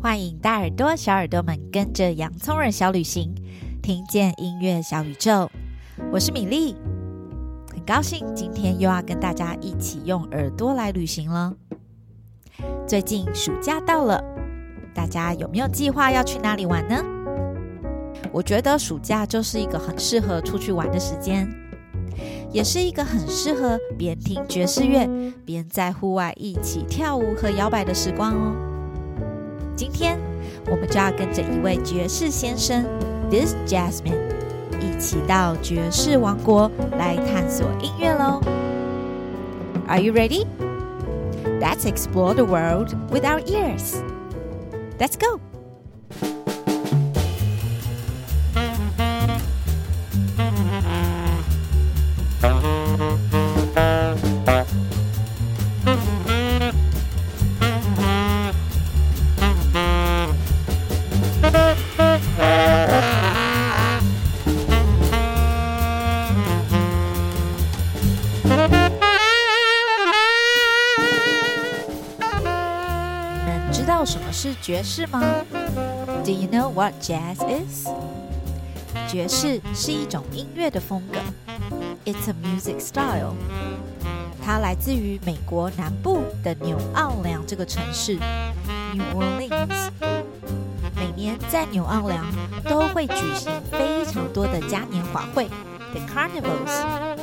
[0.00, 3.34] 欢迎大耳朵、小耳朵们跟着洋葱耳小旅行，
[3.82, 5.50] 听见音乐小宇宙。
[6.12, 6.76] 我是米粒，
[7.72, 11.54] 很高兴今天又要跟大家一起用耳朵来旅行了。
[12.86, 14.22] 最近暑假到了，
[14.94, 17.02] 大家有没有计划要去哪里玩呢？
[18.32, 21.48] 我觉得暑假就是一个很适合出去玩的时间，
[22.52, 25.08] 也是一个很适合边听爵士乐
[25.44, 28.75] 边在户外一起跳舞和摇摆的时光哦。
[29.76, 30.18] 今天
[30.70, 32.82] 我们就要跟着一位爵士先生
[33.30, 34.16] ，This Jasmine，
[34.80, 38.40] 一起到爵士王国来探索音乐喽。
[39.86, 40.46] Are you ready?
[41.60, 44.02] Let's explore the world with our ears.
[44.98, 45.38] Let's go.
[74.66, 75.22] 爵士吗
[76.24, 77.86] ？Do you know what jazz is？
[79.06, 81.20] 爵士是一种音乐的风格
[82.04, 83.34] ，It's a music style。
[84.44, 88.18] 它来自于美国南部的纽奥良这个城市
[88.92, 89.90] ，New Orleans。
[90.96, 92.26] 每年在纽奥良
[92.68, 95.48] 都会举行非常多的嘉年华会
[95.92, 97.16] ，The Carnivals，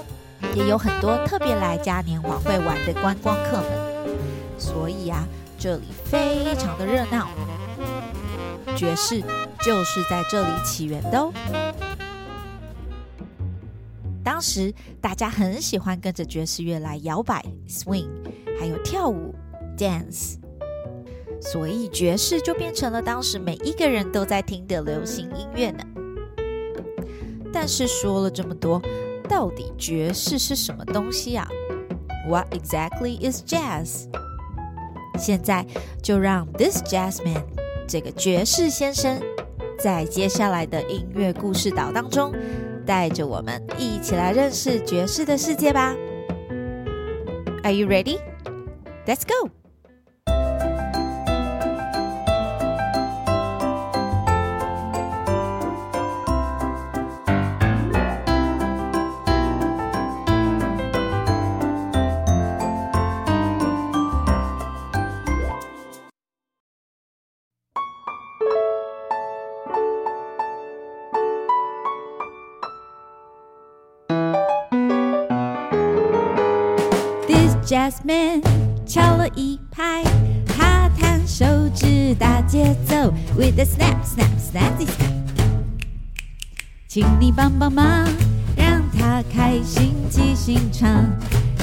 [0.55, 3.65] 也有很多特别来嘉年华会玩的观光客们。
[4.57, 5.27] 所以啊。
[5.63, 7.29] 这里非常的热闹，
[8.75, 9.21] 爵士
[9.61, 11.31] 就是在这里起源的哦。
[14.21, 18.09] 当时大家很喜欢跟着爵士乐来摇摆 （swing），
[18.59, 19.33] 还有跳舞
[19.77, 20.35] （dance），
[21.39, 25.85] 所以爵士就变成了当时每一个人都在听的流行音乐呢。
[27.53, 28.81] 但是说了这么多，
[29.29, 31.47] 到底爵士是什么东西啊
[32.27, 34.09] ？What exactly is jazz？
[35.17, 35.65] 现在
[36.01, 37.43] 就让 This Jasmine
[37.87, 39.19] 这个爵士先生，
[39.79, 42.33] 在接下来的音乐故事岛当中，
[42.85, 45.95] 带着我们一起来认识爵士的世界吧。
[47.63, 48.19] Are you ready?
[49.05, 49.62] Let's go!
[77.65, 78.41] ，Jazzman
[78.85, 80.03] 敲了一拍，
[80.45, 85.07] 他弹手指打节奏，With a snap snap snap snap，
[86.87, 88.07] 请你帮帮忙，
[88.55, 91.05] 让他开心即兴唱。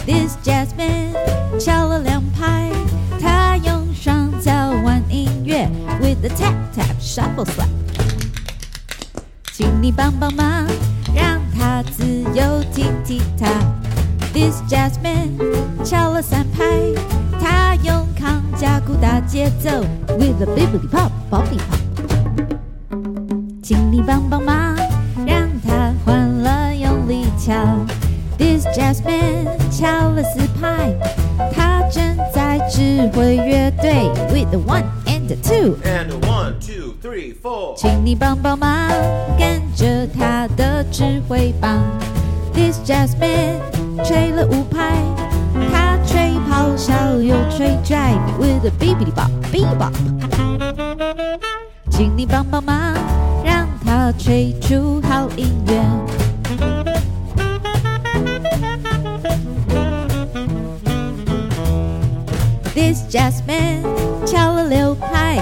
[0.07, 1.13] This Jazzman
[1.59, 2.71] 敲了两拍，
[3.21, 4.53] 他用双脚
[4.83, 5.69] 玩音乐
[6.01, 7.69] ，With a tap tap shuffle slap，
[9.53, 10.67] 请你帮帮忙，
[11.15, 13.80] 让他自由踢踢踏。
[14.33, 15.37] This Jazzman
[15.85, 16.65] 敲了三拍，
[17.41, 19.71] 他用康佳鼓打节奏
[20.19, 21.81] ，With a bibbidi pop boppity pop。
[23.63, 24.77] 请你帮帮忙，
[25.27, 27.53] 让他欢乐用力敲。
[28.39, 30.95] This jasmine 敲了四拍，
[31.53, 37.77] 他正在指挥乐队，With a one and a two and a one two three four。
[37.77, 38.89] 请你帮帮忙，
[39.37, 41.79] 跟着他的指挥棒。
[42.55, 43.80] This Jazzman。
[44.05, 45.03] 吹了五拍，
[45.73, 49.93] 他吹咆哮又吹 jive，with a bebop bebop。
[51.91, 52.95] 请你帮帮忙，
[53.45, 55.75] 让他吹出好音乐。
[62.73, 63.83] This Jazzman
[64.25, 65.39] 敲了六拍，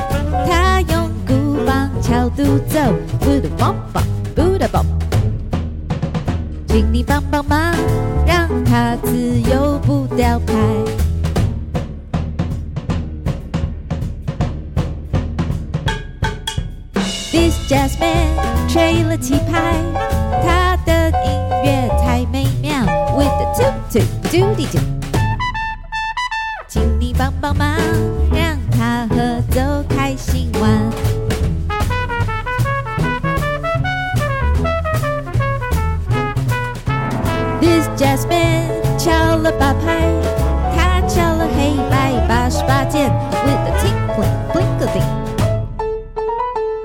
[0.47, 2.79] 他用鼓棒敲独奏
[3.21, 4.08] ，with a bop bop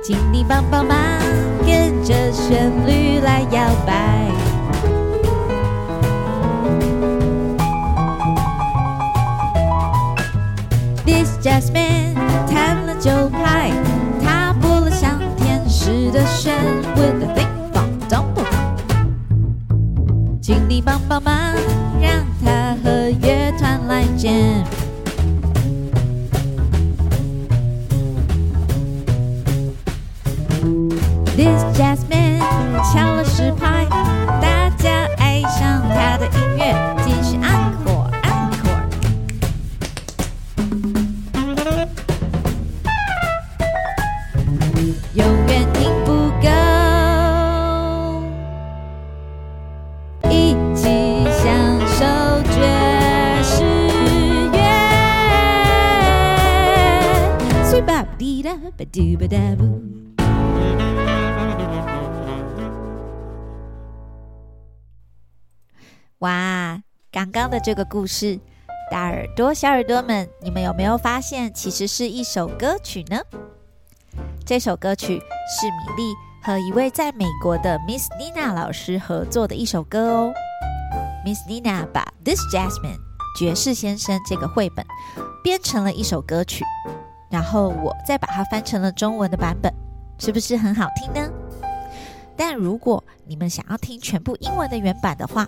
[0.03, 0.97] 请你帮帮忙，
[1.65, 4.29] 跟着旋律来摇摆。
[11.05, 12.15] This Jasmine
[12.49, 13.71] 弹了九拍，
[14.21, 16.53] 她拨了像天使的弦
[16.97, 17.47] ，What a thing!
[18.09, 18.25] dong。
[20.41, 21.33] 请你帮帮忙，
[22.01, 24.82] 让它和乐团来见。
[67.53, 68.39] 的这个故事，
[68.89, 73.21] 大耳朵、小耳朵们，你们有没有发现，其实是一首歌曲呢？
[74.43, 76.13] 这首歌曲是米莉
[76.43, 80.33] 和一位在美国的 Miss Nina 老师合作的一首歌哦。
[81.23, 82.97] Miss Nina 把 This Jasmine
[83.37, 84.83] 爵士先生这个绘本
[85.43, 86.65] 编成了一首歌曲，
[87.29, 89.71] 然后我再把它翻成了中文的版本，
[90.17, 91.29] 是不是很好听呢？
[92.35, 95.47] 但如果你们想要听全部英文的原版的话，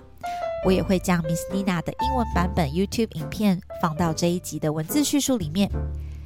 [0.66, 5.70] 我也会将 Miss Nina 的英文版本 YouTube 影片放到这一集的文字叙述里面，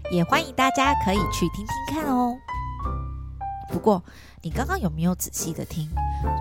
[0.10, 2.34] 也欢迎大家可以去听听看哦。
[3.70, 4.02] 不过，
[4.42, 5.90] 你刚刚有没有仔细的听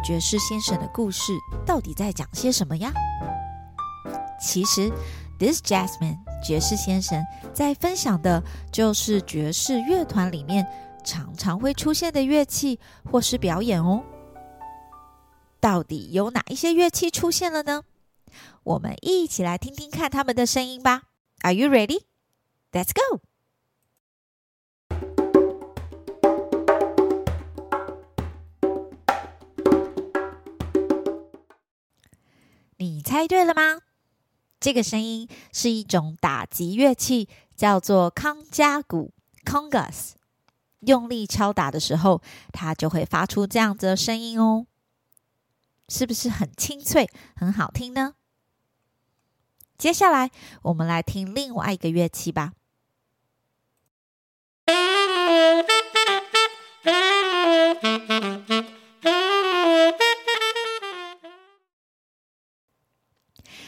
[0.04, 1.32] 爵士先生的故事
[1.66, 2.92] 到底在讲些什么呀？
[4.40, 4.88] 其实
[5.36, 7.20] ，This Jasmine 爵士先生
[7.52, 8.40] 在分享的
[8.70, 10.64] 就是爵士乐团里面
[11.04, 12.78] 常常会出现的乐器
[13.10, 14.04] 或是表演哦。
[15.60, 17.82] 到底有哪一些乐器出现了呢？
[18.68, 21.04] 我们一起来听听看他们的声音吧。
[21.40, 22.02] Are you ready?
[22.70, 23.22] Let's go.
[32.76, 33.80] 你猜对了吗？
[34.60, 37.26] 这个声音是一种打击乐器，
[37.56, 39.14] 叫做康加鼓
[39.46, 40.10] （congas）。
[40.80, 42.20] 用力敲打的时候，
[42.52, 44.66] 它就会发出这样子的声音哦。
[45.88, 48.16] 是不是很清脆、很好听呢？
[49.78, 50.32] 接下来，
[50.62, 52.52] 我们来听另外一个乐器吧。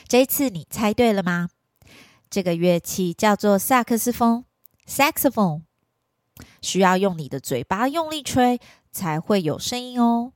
[0.08, 1.48] 这一次你猜对了吗？
[2.28, 4.44] 这个乐器叫做萨克斯风
[4.84, 5.62] （saxophone），
[6.60, 8.60] 需要用你的嘴巴用力吹
[8.90, 10.32] 才会有声音哦。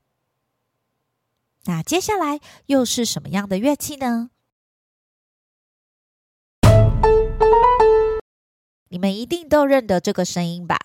[1.65, 4.31] 那接下来又是什么样的乐器呢？
[8.95, 10.79] 你们一定都认得这个声音吧？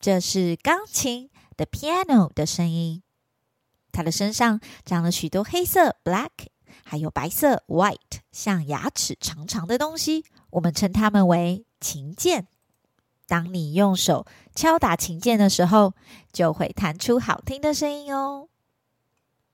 [0.00, 3.00] 这是钢琴的 piano 的声音。
[3.92, 6.30] 它的身上长了许多黑色 black，
[6.82, 10.24] 还有白色 white，像牙齿长长的东西。
[10.50, 12.48] 我们称它们为琴键。
[13.28, 15.94] 当你用手敲打琴键的时候，
[16.32, 18.48] 就会弹出好听的声音哦。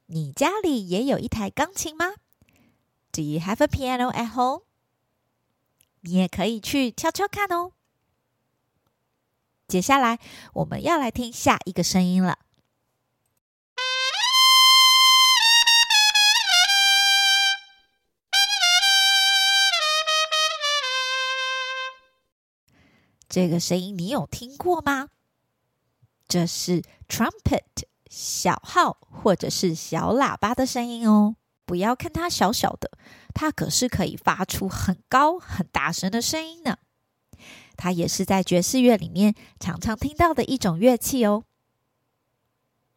[0.06, 2.14] 你家里也有一台钢琴吗
[3.12, 4.62] ？Do you have a piano at home？
[6.08, 7.72] 你也可以去敲敲看哦。
[9.66, 10.18] 接下来
[10.54, 12.38] 我们要来听下一个声音了。
[23.28, 25.10] 这个声音你有听过吗？
[26.26, 27.86] 这是 trumpet。
[28.08, 31.36] 小号或者是小喇叭的声音哦，
[31.68, 32.90] 不要看它小小的，
[33.34, 36.78] 它可是可以发出很高很大声的声音呢。
[37.76, 41.44] 它也是在爵士乐里面常常听到的一种乐器哦。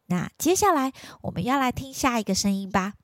[0.06, 2.94] 那接下来我们要来听下一个声音吧。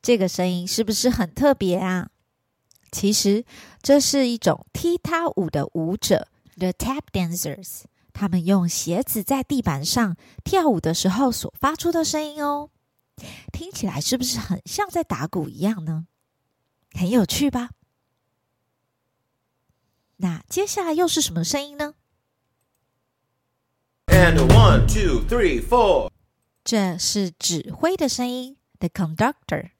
[0.00, 2.08] 这个声音是不是很特别啊？
[2.94, 3.44] 其实
[3.82, 7.82] 这是一种踢踏舞的舞者，The Tap Dancers，
[8.12, 12.70] 他们用鞋子在地板上跳舞的时候所发出的声音哦，
[13.52, 16.06] 听起来是不是很像在打鼓一样呢？
[16.92, 17.70] 很有趣吧？
[20.18, 21.94] 那接下来又是什么声音呢
[24.06, 26.12] ？And one, two, three, four。
[26.62, 29.70] 这是指挥的声音，The Conductor。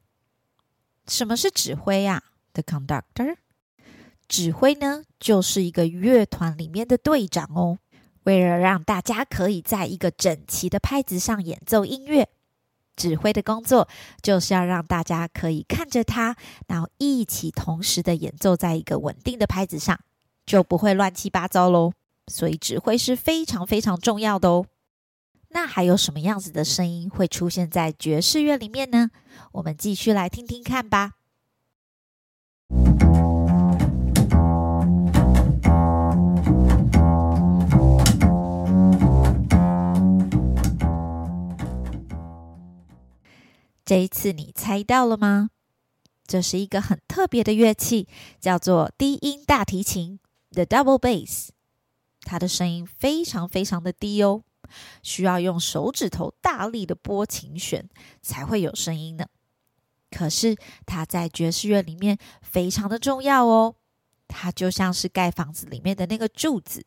[1.07, 3.37] 什么是指挥呀？The conductor。
[4.27, 7.79] 指挥呢，就是一个乐团里面的队长哦。
[8.23, 12.27] 为了让大家可以在一个整齐的拍子上演奏音乐，
[12.97, 13.87] 指挥的工作
[14.23, 16.35] 就是要让大家可以看着他，
[16.67, 20.01] 然后一起同时的演奏在一个稳定的拍子上，
[20.47, 21.93] 就不会乱七八糟喽。
[22.29, 24.65] 所以指挥是非常非常重要的哦。
[25.51, 29.11] 那还有什么样子的声音会出现在爵士乐里面呢？
[29.53, 31.13] 我们继续来听听看吧。
[43.87, 45.51] 这一次你猜到了吗？
[46.27, 48.09] 这是一个很特别的乐器，
[48.41, 50.19] 叫做低音大提琴
[50.51, 51.51] （the double bass）。
[52.23, 54.43] 它的声音非常非常的低哦，
[55.03, 57.87] 需要用手指头大力的拨琴弦
[58.23, 59.27] 才会有声音呢。
[60.11, 62.17] 可是它在爵士乐里面
[62.55, 63.75] 非常的重要哦，
[64.29, 66.87] 它就像是盖房子里面的那个柱子。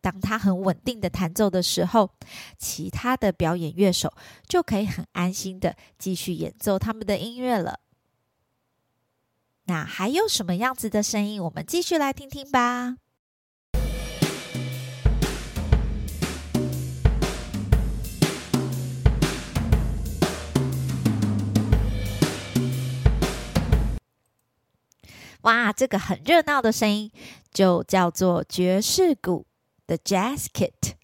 [0.00, 2.12] 当它很稳定的弹奏的时候，
[2.56, 4.14] 其他的表演乐手
[4.46, 7.80] 就可以很安心的继续演奏他们的音乐了。
[9.64, 11.42] 那还有什么样子的声音？
[11.42, 12.98] 我们继续来听听吧。
[25.46, 27.10] 哇，这个很热闹的声音
[27.52, 29.46] 就叫做爵士鼓。
[29.86, 30.94] The Jazz Kit，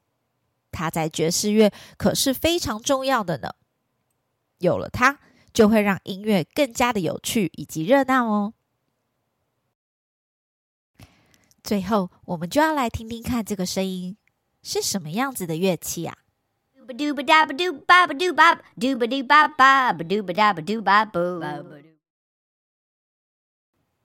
[0.72, 3.50] 它在爵士乐可是非常重要的呢。
[4.58, 5.20] 有了它，
[5.52, 8.54] 就会让音乐更加的有趣以及热闹哦。
[11.62, 14.16] 最后，我们就要来听听看这个声音
[14.64, 16.18] 是什么样子的乐器啊？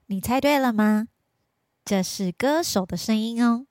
[0.09, 1.09] 你猜对了吗？
[1.83, 3.65] 这是歌手的声音哦。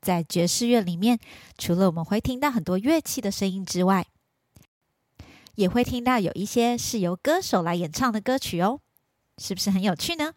[0.00, 1.20] 在爵士乐里面，
[1.56, 4.08] 除了我们会听到很多乐器的声音之外，
[5.54, 8.80] 也会听到有一些是由歌手来演唱的歌曲哦，
[9.38, 10.32] 是不是很有趣呢？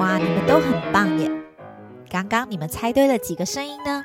[0.00, 1.30] 哇，你们都很棒耶！
[2.10, 4.04] 刚刚你们猜对了几个声音呢？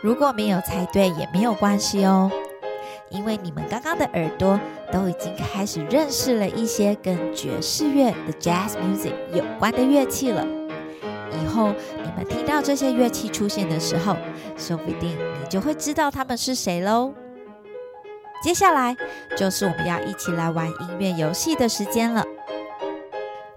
[0.00, 2.30] 如果没有猜对也没有关系哦。
[3.10, 4.60] 因为你们刚刚的耳朵
[4.92, 10.46] 都已经开始认识了一些跟爵士乐的 Jazz Music 有关的乐器了，
[11.42, 14.14] 以后你们听到这些乐器出现的时候，
[14.58, 17.14] 说不定你就会知道他们是谁喽。
[18.42, 18.94] 接下来
[19.34, 22.22] 就是我们要一起来玩音乐游戏的时间了。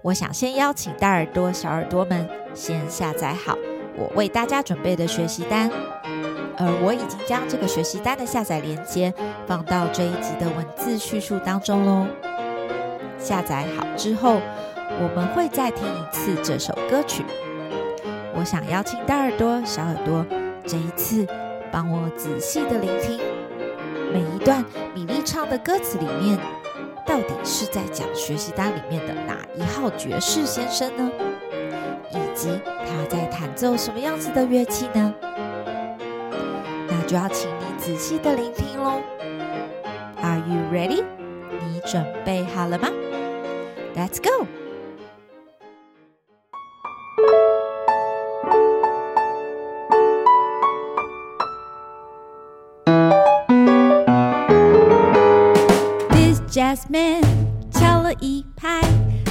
[0.00, 3.54] 我想先邀请大耳朵、小耳朵们先下载好
[3.96, 5.70] 我为大家准备的学习单。
[6.58, 9.12] 而我已经将这个学习单的下载链接
[9.46, 12.06] 放到这一集的文字叙述当中喽。
[13.18, 14.40] 下载好之后，
[15.00, 17.24] 我们会再听一次这首歌曲。
[18.34, 20.24] 我想邀请大耳朵、小耳朵，
[20.66, 21.26] 这一次
[21.70, 23.20] 帮我仔细的聆听
[24.12, 26.38] 每一段米粒唱的歌词里面，
[27.06, 31.10] 到底是在讲学习单里面的哪一号爵士先生呢？
[32.10, 35.14] 以及他在弹奏什么样子的乐器呢？
[37.12, 39.02] 就要请你仔细的聆听喽。
[40.22, 41.04] Are you ready？
[41.60, 42.88] 你准备好了吗
[43.94, 44.46] ？Let's go。
[56.08, 57.20] This jazz man
[57.70, 58.80] 敲了一拍，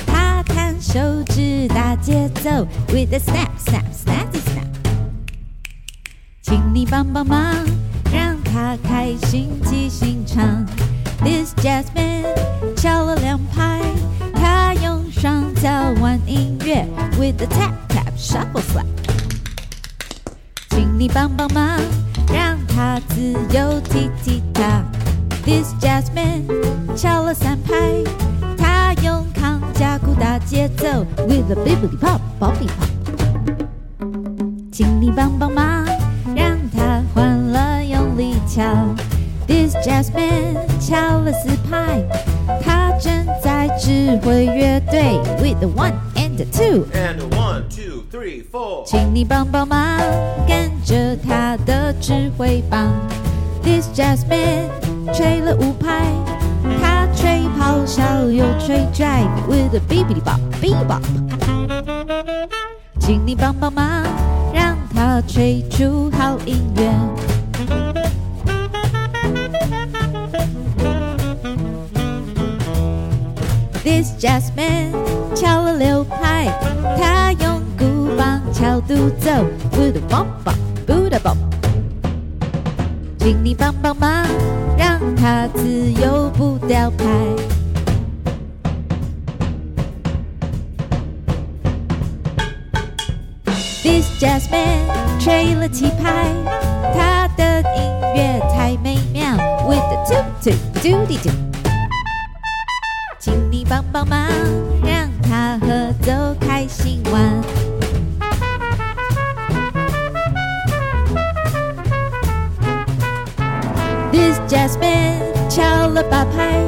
[0.06, 2.52] 他弹手指打节奏
[2.90, 3.51] ，with a snap snap snap
[6.82, 7.38] 你帮帮忙，
[8.12, 10.66] 让他开心即兴唱。
[11.24, 12.26] This jazz man
[12.76, 13.80] 敲了两拍，
[14.34, 15.70] 他用双脚
[16.02, 16.88] 玩音乐
[17.20, 18.88] ，with the tap tap shuffle slap。
[20.72, 21.80] 请你帮帮忙，
[22.34, 24.84] 让他自由踢踢踏。
[25.46, 26.48] This jazz man
[26.98, 27.76] 敲了三拍，
[28.58, 32.90] 他用康佳鼓打节奏，with the bibbidi pop boppity pop。
[34.72, 35.91] 请你帮帮忙。
[38.54, 38.62] 敲
[39.48, 42.04] ，This jazz man 敲了四拍，
[42.62, 49.98] 他正在指挥乐队，with the one and the two and one two three four，请你帮帮忙，
[50.46, 52.92] 跟着他的指挥棒。
[53.64, 54.70] This jazz man
[55.14, 56.12] 吹了五拍，
[56.82, 61.02] 他吹咆哮又吹 jive，with the bibbidi bop bebop，
[63.00, 64.04] 请你帮帮忙，
[64.54, 65.02] 让他。
[65.02, 67.31] 它吹出好音乐。
[73.84, 74.92] This jazz man
[75.36, 76.48] 敲了六拍，
[77.00, 79.32] 他用鼓棒敲独奏
[79.72, 81.36] ，boom bop bop，boom bop，
[83.18, 84.24] 请你帮帮忙，
[84.78, 87.06] 让他自由不掉拍。
[93.82, 96.28] This jazz man 吹了七拍，
[96.96, 97.82] 他的音
[98.16, 99.36] 乐太美妙。
[99.68, 101.51] With the two two doody do，请你
[103.72, 104.28] 帮帮忙，
[104.84, 106.12] 让他合奏
[106.42, 107.42] 开心玩。
[114.12, 116.62] This jazz man 敲了八拍，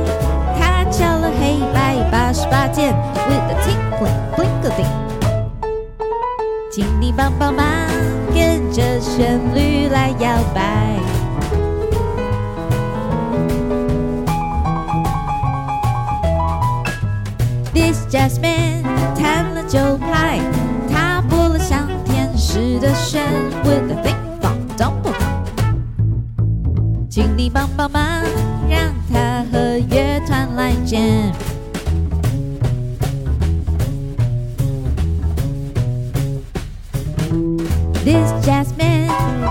[0.57, 2.95] 他敲了黑白八十八键。
[3.27, 4.87] With the tinkling bling a ding。
[6.71, 7.65] 请你帮帮忙，
[8.33, 11.12] 跟着旋律来摇摆。
[18.13, 18.83] jasmine
[19.15, 20.39] 弹了九拍
[20.87, 23.23] 他拨了像天使的旋
[23.63, 25.43] 律的地方 don't 不好
[27.09, 28.21] 请你帮帮忙
[28.69, 31.31] 让他和乐团来见。
[38.03, 39.07] This jasmine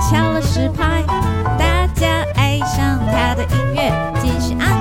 [0.08, 1.02] 抢了十拍
[1.58, 4.71] 大家爱上他的音乐继续爱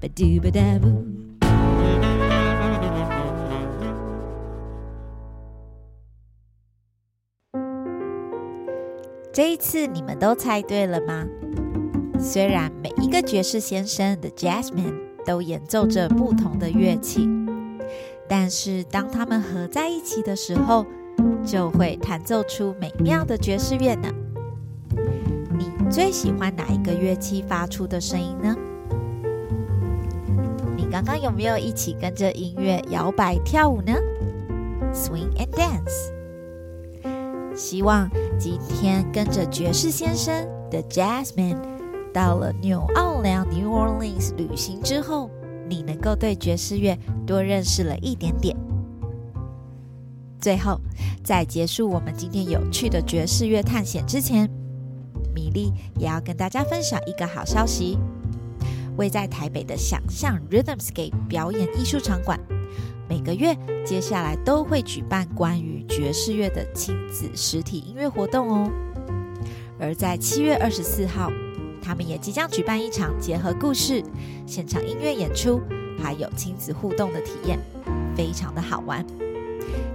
[0.00, 1.04] ba doo ba da boo。
[9.32, 11.24] 这一次你们都猜对了吗？
[12.18, 14.92] 虽然每一个爵士先生的 Jazzman
[15.24, 17.28] 都演奏着不同的乐器，
[18.28, 20.84] 但是当他们合在一起的时候，
[21.44, 24.12] 就会弹奏出美妙的爵士乐呢。
[25.56, 28.56] 你最喜欢哪一个乐器发出的声音呢？
[30.90, 33.92] 刚刚有没有一起跟着音乐摇摆跳舞呢
[34.92, 36.12] ？Swing and dance。
[37.54, 41.58] 希望今天跟着爵士先生的 Jazzman
[42.12, 45.28] 到了纽奥良 New Orleans 旅行之后，
[45.68, 46.96] 你能够对爵士乐
[47.26, 48.56] 多认识了一点点。
[50.40, 50.80] 最后，
[51.22, 54.48] 在结束我们今天有趣的爵士乐探险之前，
[55.34, 57.98] 米莉也要跟大家分享一个好消息：
[58.98, 62.38] 位在台北的想象 Rhythmscape 表演艺术场馆。
[63.08, 63.56] 每个月
[63.86, 68.70] 接下来都会举办关于爵士乐的亲子实体音乐活动哦。
[69.80, 71.32] 而在七月二十四号，
[71.80, 74.02] 他们也即将举办一场结合故事、
[74.46, 75.62] 现场音乐演出，
[76.02, 77.58] 还有亲子互动的体验，
[78.14, 79.06] 非常的好玩。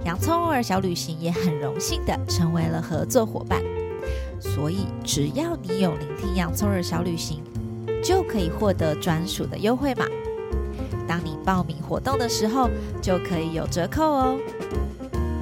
[0.04, 3.62] 洋葱儿小旅行也很荣幸的成为了合作伙伴，
[4.40, 7.42] 所以只要你有聆听洋葱儿小旅行，
[8.04, 10.04] 就可以获得专属的优惠码。
[11.08, 12.68] 当你报名活动的时候，
[13.00, 14.38] 就可以有折扣哦。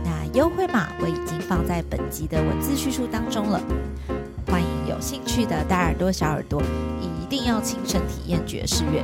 [0.05, 3.61] 那优惠码我已经放在本集的文字叙述当中了。
[4.47, 6.63] 欢迎有兴趣的大耳朵、小耳朵，
[7.01, 9.03] 一定要亲身体验爵士乐，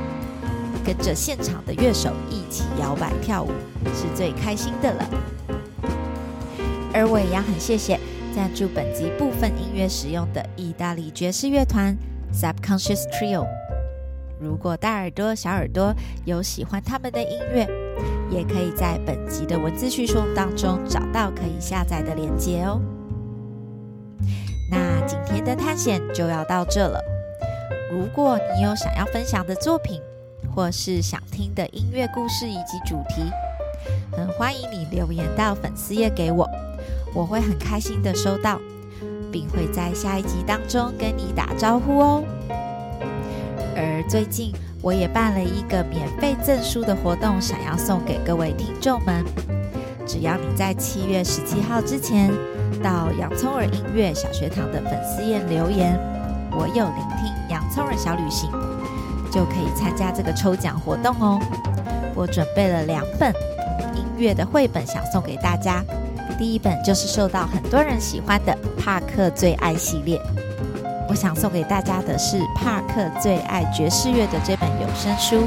[0.85, 3.49] 跟着现场的乐手一起摇摆跳舞，
[3.93, 5.09] 是最开心的了。
[6.93, 7.99] 而我也要很谢谢
[8.35, 11.95] 赞助本集部分音乐使用的意大利爵士乐团
[12.33, 13.45] Subconscious Trio。
[14.39, 15.93] 如果大耳朵、小耳朵
[16.25, 17.67] 有喜欢他们的音乐，
[18.29, 22.79] 也可以在本集的文字叙述当中找到可以下载的链接哦。
[24.71, 27.03] 那今天的探险就要到这了。
[27.91, 29.99] 如果你有想要分享的作品，
[30.55, 33.23] 或是想听的音乐故事以及主题，
[34.11, 36.47] 很欢迎你留言到粉丝页给我，
[37.13, 38.59] 我会很开心的收到，
[39.31, 42.23] 并会在下一集当中跟你打招呼哦。
[43.75, 49.23] 而最近我也办了一个免费赠书的活动，想要送给各位听众们。
[50.05, 52.31] 只要你在七月十七号之前
[52.81, 55.97] 到洋葱儿音乐小学堂的粉丝页留言，
[56.51, 58.49] 我有聆听洋葱儿小旅行，
[59.31, 61.39] 就可以参加这个抽奖活动哦。
[62.15, 63.31] 我准备了两本
[63.95, 65.85] 音乐的绘本想送给大家，
[66.39, 70.17] 第一本就是受到很多人喜欢的帕克最爱系列。
[71.09, 75.43] 我想送给大家的是帕克最爱爵士乐的这本有声书。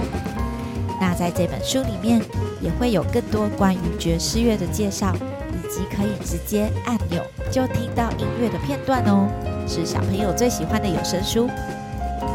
[1.01, 2.21] 那在这本书里面
[2.61, 9.27] 也会有更多关于爵士乐的介绍，以及可以直接按钮就听到音乐的片段哦，
[9.67, 11.49] 是小朋友最喜欢的有声书。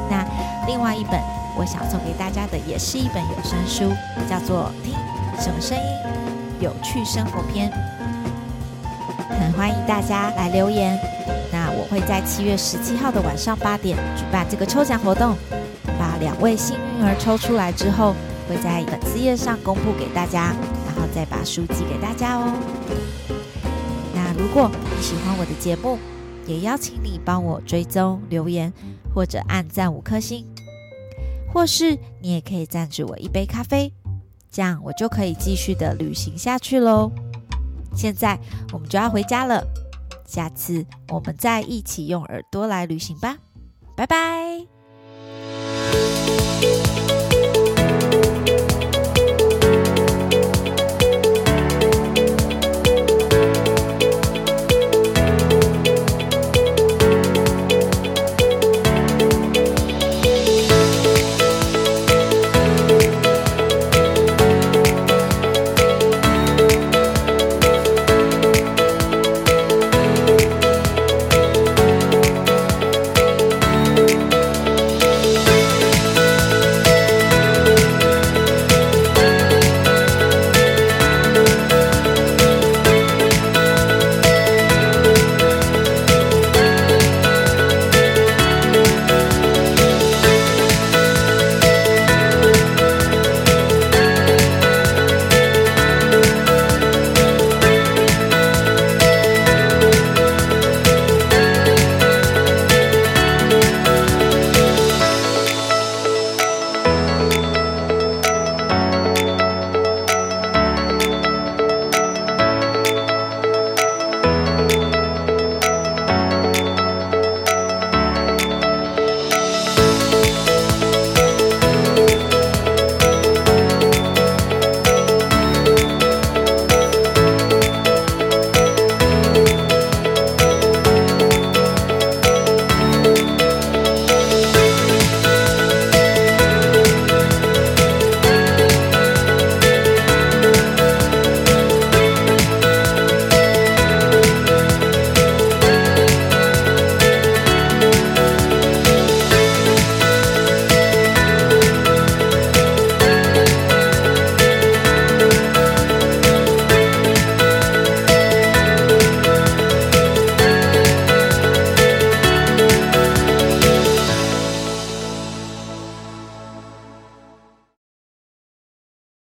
[0.10, 0.26] 那
[0.66, 1.22] 另外一本
[1.56, 3.94] 我想送给大家的也是一本有声书，
[4.28, 4.96] 叫做《听
[5.40, 5.84] 什么声音？
[6.60, 7.70] 有趣生活篇》。
[9.58, 10.96] 欢迎大家来留言。
[11.52, 15.36] 那我会在七月十七号的晚上八点举办这个抽奖活动，
[15.98, 18.14] 把两位幸运儿抽出来之后，
[18.48, 22.54] 会在粉丝页上公布给大家，然后再把书寄给大家哦。
[24.14, 25.98] 那如果你喜欢我的节目，
[26.46, 28.72] 也邀请你帮我追踪、留言
[29.12, 30.46] 或者按赞五颗星，
[31.52, 33.92] 或是你也可以赞助我一杯咖啡，
[34.52, 37.12] 这样我就可以继续的旅行下去喽。
[37.98, 38.38] 现在
[38.72, 39.66] 我们就要回家了，
[40.26, 43.36] 下次我们再一起用耳朵来旅行吧，
[43.96, 44.68] 拜拜。